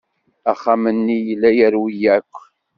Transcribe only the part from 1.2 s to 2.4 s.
yella yerwi akk.